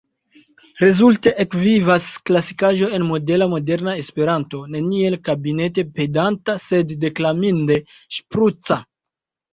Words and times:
Rezulte: 0.83 1.33
ekvivas 1.43 2.07
klasikaĵo 2.29 2.89
en 2.99 3.05
modela, 3.11 3.49
moderna 3.53 3.95
Esperanto– 4.05 4.63
neniel 4.77 5.19
kabinete 5.29 5.85
pedanta 6.01 6.59
sed 6.67 6.95
deklaminde 7.07 7.81
ŝpruca. 8.19 8.83